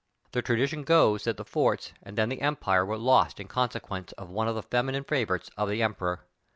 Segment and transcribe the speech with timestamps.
[0.31, 4.31] The tradition goes that the forts and then the empire were lost in consequence of
[4.31, 6.25] one of the feminine favorites of the emperor.